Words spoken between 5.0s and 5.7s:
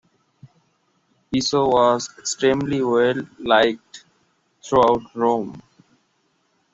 Rome.